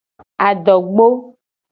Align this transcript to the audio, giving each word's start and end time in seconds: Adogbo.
Adogbo. 0.47 1.07